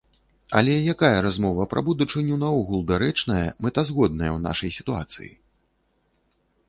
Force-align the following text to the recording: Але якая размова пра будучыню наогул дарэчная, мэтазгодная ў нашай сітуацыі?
Але 0.59 0.75
якая 0.93 1.17
размова 1.25 1.67
пра 1.73 1.83
будучыню 1.89 2.39
наогул 2.45 2.81
дарэчная, 2.93 3.45
мэтазгодная 3.67 4.31
ў 4.37 4.43
нашай 4.51 4.69
сітуацыі? 4.79 5.31